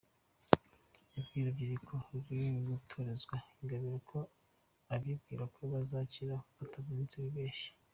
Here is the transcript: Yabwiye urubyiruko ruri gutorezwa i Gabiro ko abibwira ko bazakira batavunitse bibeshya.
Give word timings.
Yabwiye 1.15 1.41
urubyiruko 1.43 1.93
ruri 2.11 2.37
gutorezwa 2.69 3.35
i 3.63 3.65
Gabiro 3.69 3.97
ko 4.09 4.19
abibwira 4.93 5.43
ko 5.53 5.61
bazakira 5.71 6.35
batavunitse 6.57 7.17
bibeshya. 7.25 7.71